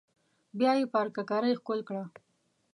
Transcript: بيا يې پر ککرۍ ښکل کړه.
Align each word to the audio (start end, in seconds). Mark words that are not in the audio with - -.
بيا 0.57 0.71
يې 0.79 0.85
پر 0.93 1.07
ککرۍ 1.15 1.53
ښکل 1.59 1.79
کړه. 1.87 2.03